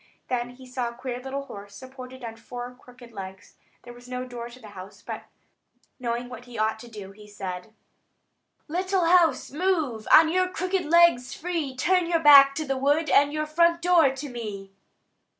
[0.29, 3.53] Then he saw a queer little house, supported on four crooked legs.
[3.83, 5.25] There was no door to the house; but
[5.99, 7.75] knowing what he ought to do, he said:
[8.67, 13.31] "Little house, move On your crooked legs free; Turn your back to the wood, And
[13.31, 14.71] your front door to me."